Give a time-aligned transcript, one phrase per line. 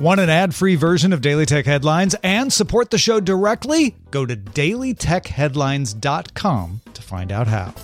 [0.00, 3.96] Want an ad free version of Daily Tech Headlines and support the show directly?
[4.10, 7.74] Go to dailytechheadlines.com to find out how.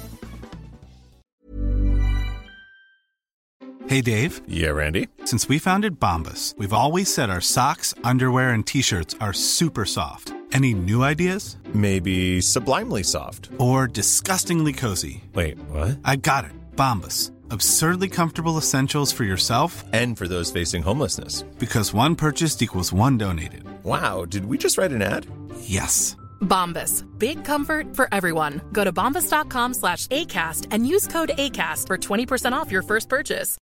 [3.86, 4.40] Hey, Dave.
[4.48, 5.08] Yeah, Randy.
[5.26, 9.84] Since we founded Bombas, we've always said our socks, underwear, and t shirts are super
[9.84, 10.32] soft.
[10.52, 11.58] Any new ideas?
[11.74, 13.50] Maybe sublimely soft.
[13.58, 15.22] Or disgustingly cozy.
[15.34, 15.98] Wait, what?
[16.02, 16.52] I got it.
[16.76, 17.30] Bombas.
[17.50, 21.42] Absurdly comfortable essentials for yourself And for those facing homelessness.
[21.58, 23.64] because one purchased equals one donated.
[23.84, 25.26] Wow, did we just write an ad?
[25.60, 26.16] Yes.
[26.40, 27.04] Bombas.
[27.18, 28.60] Big comfort for everyone.
[28.72, 33.56] Go to bombas.com slash ACAST and use code ACAST for 20% off your first purchase.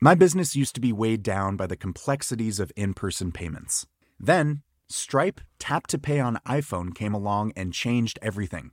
[0.00, 3.86] My business used to be weighed down by the complexities of in person payments.
[4.18, 8.72] Then, Stripe Tap to Pay on iPhone came along and changed everything.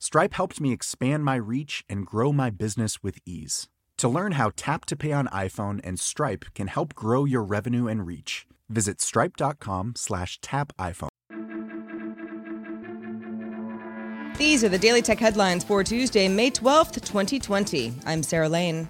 [0.00, 3.68] Stripe helped me expand my reach and grow my business with ease.
[3.96, 7.88] To learn how Tap to Pay on iPhone and Stripe can help grow your revenue
[7.88, 11.08] and reach, visit stripe.com slash tap iPhone.
[14.38, 17.94] These are the Daily Tech headlines for Tuesday, May 12th, 2020.
[18.06, 18.88] I'm Sarah Lane.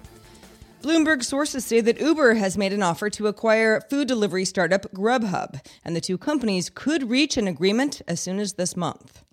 [0.83, 5.59] Bloomberg sources say that Uber has made an offer to acquire food delivery startup Grubhub,
[5.83, 9.23] and the two companies could reach an agreement as soon as this month.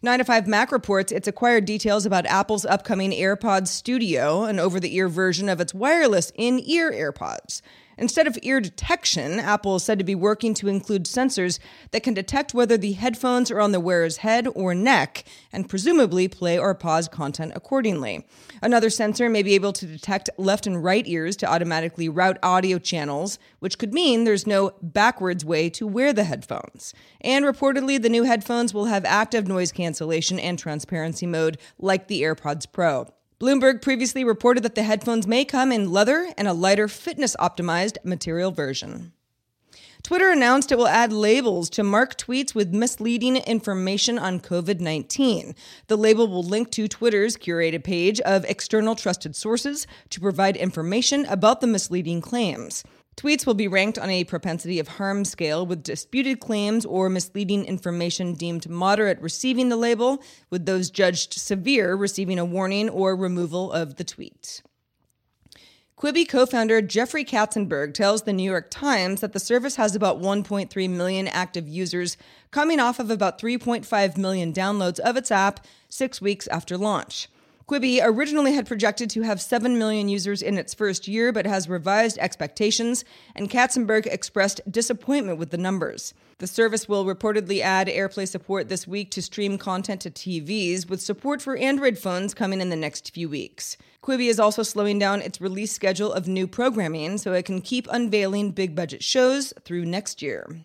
[0.00, 4.78] 9 to 5 Mac reports it's acquired details about Apple's upcoming AirPods Studio, an over
[4.78, 7.62] the ear version of its wireless in ear AirPods.
[7.98, 11.58] Instead of ear detection, Apple is said to be working to include sensors
[11.90, 16.28] that can detect whether the headphones are on the wearer's head or neck and presumably
[16.28, 18.24] play or pause content accordingly.
[18.62, 22.78] Another sensor may be able to detect left and right ears to automatically route audio
[22.78, 26.94] channels, which could mean there's no backwards way to wear the headphones.
[27.20, 32.22] And reportedly, the new headphones will have active noise cancellation and transparency mode like the
[32.22, 33.08] AirPods Pro.
[33.40, 37.96] Bloomberg previously reported that the headphones may come in leather and a lighter fitness optimized
[38.02, 39.12] material version.
[40.02, 45.54] Twitter announced it will add labels to mark tweets with misleading information on COVID 19.
[45.86, 51.24] The label will link to Twitter's curated page of external trusted sources to provide information
[51.26, 52.82] about the misleading claims.
[53.18, 57.64] Tweets will be ranked on a propensity of harm scale, with disputed claims or misleading
[57.64, 63.72] information deemed moderate receiving the label, with those judged severe receiving a warning or removal
[63.72, 64.62] of the tweet.
[65.96, 70.20] Quibi co founder Jeffrey Katzenberg tells the New York Times that the service has about
[70.20, 72.16] 1.3 million active users,
[72.52, 77.26] coming off of about 3.5 million downloads of its app six weeks after launch.
[77.68, 81.68] Quibi originally had projected to have 7 million users in its first year, but has
[81.68, 83.04] revised expectations,
[83.36, 86.14] and Katzenberg expressed disappointment with the numbers.
[86.38, 91.02] The service will reportedly add AirPlay support this week to stream content to TVs, with
[91.02, 93.76] support for Android phones coming in the next few weeks.
[94.02, 97.86] Quibi is also slowing down its release schedule of new programming so it can keep
[97.90, 100.64] unveiling big budget shows through next year.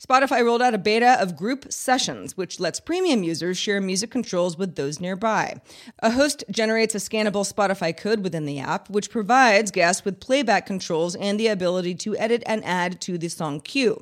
[0.00, 4.56] Spotify rolled out a beta of Group Sessions, which lets premium users share music controls
[4.56, 5.60] with those nearby.
[5.98, 10.66] A host generates a scannable Spotify code within the app, which provides guests with playback
[10.66, 14.00] controls and the ability to edit and add to the song queue.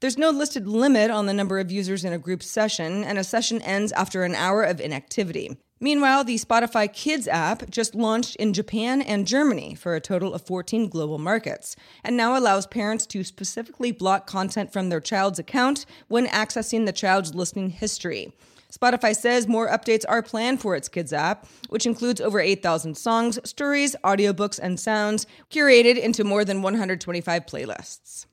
[0.00, 3.24] There's no listed limit on the number of users in a group session, and a
[3.24, 5.56] session ends after an hour of inactivity.
[5.80, 10.42] Meanwhile, the Spotify Kids app just launched in Japan and Germany for a total of
[10.42, 15.86] 14 global markets, and now allows parents to specifically block content from their child's account
[16.08, 18.32] when accessing the child's listening history.
[18.72, 23.38] Spotify says more updates are planned for its kids app, which includes over 8,000 songs,
[23.48, 28.26] stories, audiobooks, and sounds curated into more than 125 playlists.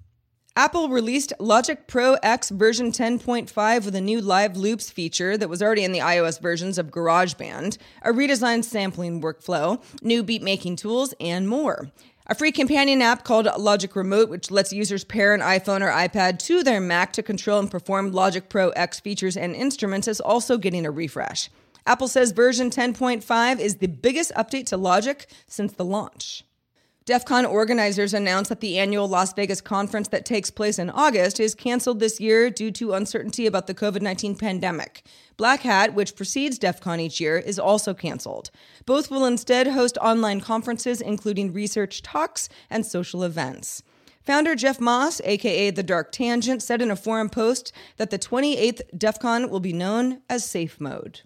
[0.58, 5.62] Apple released Logic Pro X version 10.5 with a new live loops feature that was
[5.62, 11.14] already in the iOS versions of GarageBand, a redesigned sampling workflow, new beat making tools,
[11.20, 11.92] and more.
[12.28, 16.40] A free companion app called Logic Remote, which lets users pair an iPhone or iPad
[16.46, 20.58] to their Mac to control and perform Logic Pro X features and instruments, is also
[20.58, 21.50] getting a refresh.
[21.86, 26.46] Apple says version 10.5 is the biggest update to Logic since the launch.
[27.06, 31.40] DEF CON organizers announced that the annual Las Vegas conference that takes place in August
[31.40, 35.04] is canceled this year due to uncertainty about the COVID 19 pandemic.
[35.38, 38.50] Black Hat, which precedes DEF CON each year, is also canceled.
[38.88, 43.84] Both will instead host online conferences, including research talks and social events.
[44.24, 48.82] Founder Jeff Moss, aka The Dark Tangent, said in a forum post that the 28th
[48.98, 51.22] DEF CON will be known as Safe Mode.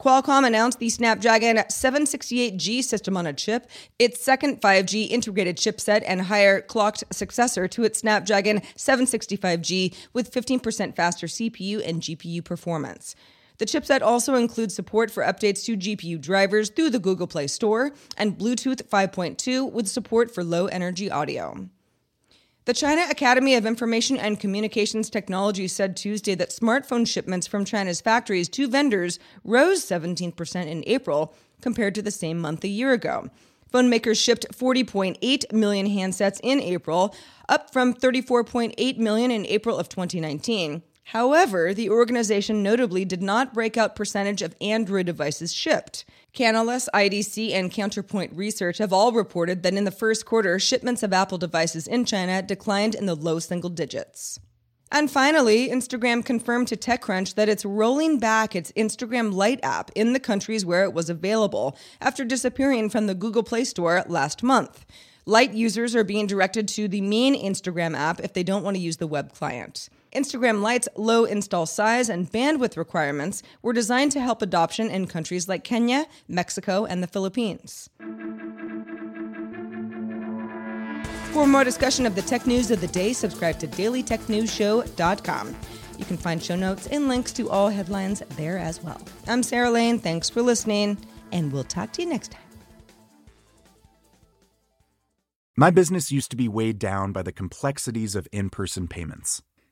[0.00, 3.68] Qualcomm announced the Snapdragon 768G system on a chip,
[3.98, 10.94] its second 5G integrated chipset and higher clocked successor to its Snapdragon 765G with 15%
[10.94, 13.16] faster CPU and GPU performance.
[13.56, 17.90] The chipset also includes support for updates to GPU drivers through the Google Play Store
[18.16, 21.68] and Bluetooth 5.2 with support for low energy audio.
[22.68, 28.02] The China Academy of Information and Communications Technology said Tuesday that smartphone shipments from China's
[28.02, 31.32] factories to vendors rose 17% in April
[31.62, 33.30] compared to the same month a year ago.
[33.72, 37.14] Phone makers shipped 40.8 million handsets in April,
[37.48, 40.82] up from 34.8 million in April of 2019.
[41.12, 46.04] However, the organization notably did not break out percentage of Android devices shipped.
[46.34, 51.14] Canalys, IDC, and Counterpoint Research have all reported that in the first quarter, shipments of
[51.14, 54.38] Apple devices in China declined in the low single digits.
[54.92, 60.12] And finally, Instagram confirmed to TechCrunch that it's rolling back its Instagram Lite app in
[60.12, 64.84] the countries where it was available after disappearing from the Google Play Store last month.
[65.24, 68.82] Lite users are being directed to the main Instagram app if they don't want to
[68.82, 69.88] use the web client.
[70.14, 75.48] Instagram Lite's low install size and bandwidth requirements were designed to help adoption in countries
[75.48, 77.90] like Kenya, Mexico, and the Philippines.
[81.32, 85.56] For more discussion of the tech news of the day, subscribe to dailytechnewsshow.com.
[85.98, 89.00] You can find show notes and links to all headlines there as well.
[89.26, 89.98] I'm Sarah Lane.
[89.98, 90.96] Thanks for listening,
[91.32, 92.42] and we'll talk to you next time.
[95.56, 99.42] My business used to be weighed down by the complexities of in person payments.